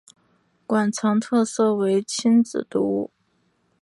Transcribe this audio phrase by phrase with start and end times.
[0.65, 3.11] 馆藏特色为亲子读物。